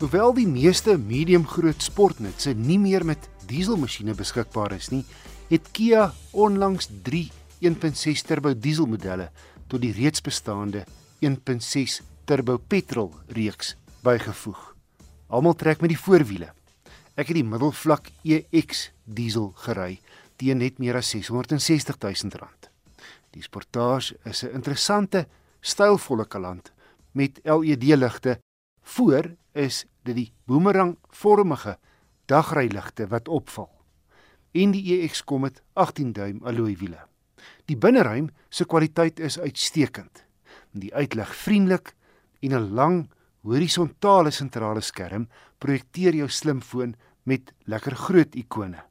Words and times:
Hoewel 0.00 0.30
die 0.32 0.46
meeste 0.48 0.94
medium-groot 0.96 1.82
sportnutse 1.84 2.54
nie 2.56 2.78
meer 2.80 3.04
met 3.04 3.26
dieselmasjiene 3.50 4.14
beskikbaar 4.16 4.72
is 4.72 4.86
nie, 4.88 5.02
het 5.50 5.66
Kia 5.76 6.06
onlangs 6.32 6.86
3 7.04 7.26
1.6 7.68 8.22
turbo 8.24 8.54
dieselmodelle 8.56 9.26
tot 9.68 9.82
die 9.82 9.90
reeds 9.92 10.22
bestaande 10.24 10.86
1.6 11.20 11.98
turbo 12.24 12.56
petrol 12.56 13.10
reeks 13.36 13.74
bygevoeg. 14.00 14.62
Almal 15.28 15.58
trek 15.60 15.84
met 15.84 15.92
die 15.92 16.00
voorwiele. 16.00 16.48
Ek 17.20 17.28
het 17.28 17.36
die 17.36 17.44
middelvlak 17.44 18.08
EX 18.24 18.86
diesel 19.04 19.50
gery 19.66 19.98
teen 20.40 20.64
net 20.64 20.80
meer 20.80 20.96
as 21.02 21.12
660 21.12 22.00
000 22.00 22.40
rand. 22.40 22.70
Die 23.36 23.44
Sportage 23.44 24.16
is 24.24 24.44
'n 24.48 24.56
interessante, 24.56 25.26
stylvolle 25.60 26.24
kalant 26.24 26.72
met 27.12 27.44
LED-ligte. 27.44 28.38
Voor 28.96 29.36
is 29.52 29.84
dit 30.02 30.14
die 30.14 30.32
boomerang-vormige 30.46 31.78
dagryligte 32.30 33.06
wat 33.10 33.28
opval. 33.28 33.70
En 34.52 34.70
die 34.74 34.82
EX 34.96 35.24
kom 35.24 35.46
met 35.46 35.62
18 35.72 36.12
duim 36.12 36.40
alloy 36.42 36.76
wiele. 36.76 37.06
Die 37.70 37.76
binneruim 37.76 38.30
se 38.48 38.66
kwaliteit 38.66 39.20
is 39.20 39.38
uitstekend. 39.38 40.24
Die 40.72 40.94
uitlig 40.94 41.34
vriendelik 41.34 41.94
en 42.40 42.54
'n 42.54 42.74
lang 42.74 43.10
horisontale 43.42 44.30
sentrale 44.30 44.80
skerm 44.80 45.28
projekteer 45.58 46.14
jou 46.14 46.28
slimfoon 46.28 46.94
met 47.22 47.52
lekker 47.64 47.96
groot 47.96 48.34
ikone. 48.34 48.82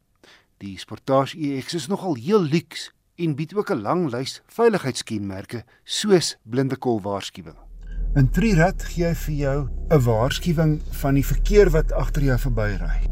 Die 0.57 0.77
Sportage 0.77 1.37
EX 1.37 1.73
is 1.73 1.87
nogal 1.87 2.15
heel 2.15 2.41
luks 2.41 2.91
en 3.15 3.35
bied 3.35 3.53
ook 3.55 3.71
'n 3.71 3.81
lang 3.81 4.11
lys 4.11 4.41
veiligheidskenmerke 4.47 5.63
soos 5.83 6.37
blinde 6.43 6.77
kol 6.77 7.01
waarskuwing. 7.01 7.68
In 8.17 8.25
Trirad 8.33 8.81
gee 8.89 9.05
hy 9.05 9.13
vir 9.13 9.35
jou 9.37 9.57
'n 9.93 10.01
waarskuwing 10.01 10.71
van 11.01 11.13
die 11.13 11.25
verkeer 11.25 11.69
wat 11.69 11.91
agter 11.93 12.23
jou 12.25 12.37
verbyry. 12.41 13.05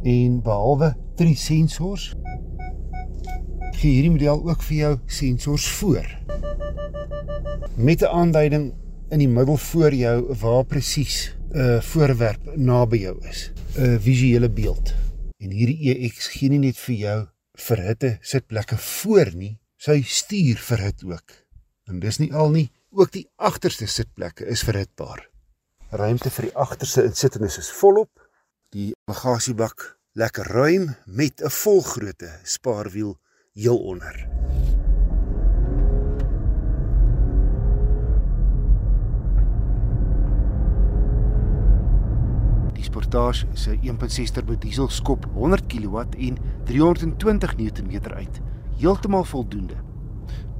En 0.00 0.40
behalwe 0.40 0.94
drie 1.16 1.36
sensors 1.36 2.14
gee 3.76 3.92
hierdie 3.92 4.14
model 4.14 4.40
ook 4.48 4.62
vir 4.62 4.76
jou 4.76 4.94
sensors 5.06 5.68
voor. 5.76 6.08
Met 7.76 8.00
'n 8.00 8.08
aanduiding 8.08 8.72
in 9.10 9.18
die 9.18 9.28
middel 9.28 9.56
voor 9.56 9.94
jou 9.94 10.34
waar 10.40 10.64
presies 10.64 11.36
'n 11.52 11.58
uh, 11.58 11.80
voorwerp 11.80 12.56
naby 12.56 12.96
jou 12.96 13.16
is, 13.28 13.52
'n 13.76 14.00
visuele 14.00 14.48
beeld. 14.48 14.94
En 15.36 15.50
hierdie 15.50 15.92
EX 15.92 16.28
gee 16.28 16.48
nie 16.48 16.58
net 16.58 16.78
vir 16.78 16.94
jou 16.94 17.26
verhitte 17.52 18.16
sitplekke 18.20 18.76
voor 18.76 19.30
nie, 19.34 19.58
sy 19.76 20.02
stuur 20.02 20.56
verhit 20.56 21.04
ook. 21.04 21.44
En 21.84 22.00
dis 22.00 22.18
nie 22.18 22.32
al 22.34 22.50
nie, 22.50 22.70
ook 22.96 23.12
die 23.12 23.26
agterste 23.36 23.86
sitplekke 23.86 24.46
is 24.48 24.62
verhitbaar. 24.64 25.26
Ruimte 25.92 26.30
vir 26.32 26.48
die 26.48 26.56
agterste 26.56 27.04
insittendes 27.04 27.58
is 27.60 27.68
volop. 27.76 28.10
Die 28.72 28.94
bagasiebak 29.08 29.84
lekker 30.16 30.48
ruim 30.56 30.94
met 31.04 31.42
'n 31.42 31.50
volgrootte 31.50 32.30
spaarwiel 32.42 33.18
heel 33.52 33.78
onder. 33.78 34.14
Die 42.72 42.84
Sportage 42.84 43.46
se 43.52 43.78
1.6 43.82 44.30
turbo 44.30 44.58
diesel 44.58 44.88
skop 44.88 45.24
100 45.34 45.66
kW 45.66 45.96
en 46.18 46.38
320 46.64 47.56
Nm 47.56 48.00
uit, 48.12 48.40
heeltemal 48.78 49.24
voldoende. 49.24 49.95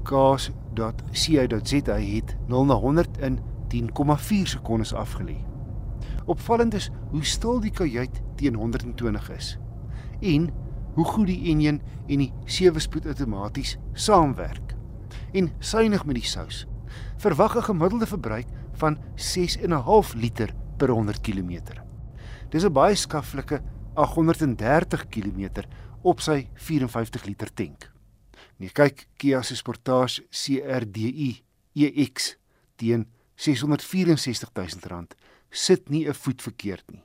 Kaas.co.za 0.07 1.99
het 1.99 2.37
0 2.47 2.65
na 2.65 2.75
100 2.75 3.19
in 3.19 3.39
10,4 3.75 4.43
sekondes 4.43 4.95
afgelê. 4.95 5.37
Opvallend 6.25 6.75
is 6.75 6.91
hoe 7.11 7.25
stil 7.25 7.61
die 7.61 7.70
kajuit 7.70 8.23
teen 8.39 8.55
120 8.55 9.30
is. 9.30 9.58
En 10.20 10.51
hoe 10.95 11.05
goed 11.05 11.27
die 11.27 11.51
enjin 11.51 11.80
en 12.07 12.23
die 12.23 12.33
sewe-spoed 12.45 13.07
outomaties 13.07 13.77
saamwerk. 13.92 14.77
En 15.33 15.51
suinig 15.58 16.07
met 16.07 16.20
die 16.20 16.27
sous. 16.27 16.67
Verwag 17.17 17.57
'n 17.57 17.63
gemiddelde 17.63 18.07
verbruik 18.07 18.47
van 18.73 18.98
6.5 19.14 20.14
liter 20.14 20.55
per 20.77 20.89
100 20.89 21.20
km. 21.20 21.83
Dis 22.48 22.64
'n 22.64 22.73
baie 22.73 22.95
skaflike 22.95 23.63
830 23.95 25.09
km 25.09 25.67
op 26.03 26.20
sy 26.20 26.48
54 26.55 27.25
liter 27.25 27.55
tank. 27.55 27.95
Nee, 28.58 28.72
kyk 28.72 29.06
Kia 29.17 29.42
se 29.42 29.56
Sportage 29.56 30.24
CRDI 30.30 31.42
EX 31.74 32.36
teen 32.77 33.06
664 33.36 34.50
000 34.56 34.89
rand 34.89 35.14
sit 35.50 35.89
nie 35.90 36.06
'n 36.08 36.14
voet 36.14 36.42
verkeerd 36.42 36.84
nie. 36.90 37.02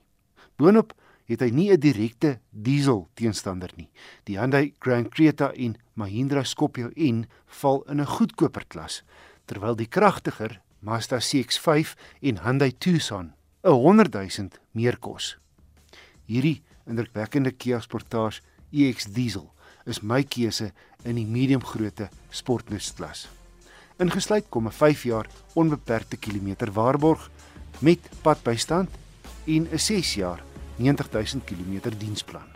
Boonop 0.58 0.94
het 1.26 1.42
hy 1.42 1.50
nie 1.50 1.72
'n 1.72 1.80
direkte 1.80 2.40
diesel 2.52 3.10
teenstander 3.14 3.72
nie. 3.76 3.90
Die 4.24 4.38
Hyundai 4.38 4.74
Grand 4.80 5.10
Creta 5.10 5.52
en 5.56 5.78
Mahindra 5.94 6.44
Scorpio 6.44 6.92
N 6.96 7.28
val 7.46 7.84
in 7.90 8.00
'n 8.00 8.06
goedkoper 8.06 8.66
klas, 8.68 9.04
terwyl 9.46 9.76
die 9.76 9.88
kragtiger 9.88 10.62
Mazda 10.80 11.20
CX-5 11.20 11.96
en 12.22 12.44
Hyundai 12.44 12.72
Tucson 12.78 13.34
'n 13.64 13.72
100 13.72 14.14
000 14.14 14.50
meer 14.72 14.98
kos. 14.98 15.38
Hierdie 16.26 16.64
indrukwekkende 16.88 17.52
Kia 17.52 17.80
Sportage 17.80 18.42
EX 18.72 19.06
diesel 19.06 19.52
is 19.86 20.02
my 20.02 20.24
keuse 20.24 20.72
in 21.04 21.16
die 21.16 21.26
medium-grootte 21.26 22.10
sportnusklas. 22.30 23.28
Ingesluit 24.00 24.46
kom 24.50 24.68
'n 24.68 24.72
5 24.72 25.04
jaar 25.04 25.28
onbeperkte 25.54 26.18
kilometer 26.18 26.72
waarborg 26.72 27.30
met 27.80 28.00
padbystand 28.22 28.90
en 29.46 29.68
'n 29.72 29.80
6 29.80 30.14
jaar 30.14 30.44
90000 30.78 31.44
km 31.44 31.98
diensplan. 31.98 32.48